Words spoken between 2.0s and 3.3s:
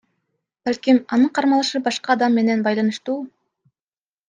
адам менен байланыштуу.